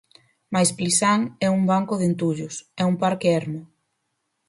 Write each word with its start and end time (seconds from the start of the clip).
Mais 0.53 0.69
Plisán 0.77 1.19
é 1.45 1.49
un 1.57 1.63
banco 1.71 1.93
de 1.97 2.05
entullos, 2.11 2.55
é 2.81 2.83
un 2.91 2.95
parque 3.03 3.27
ermo. 3.41 3.61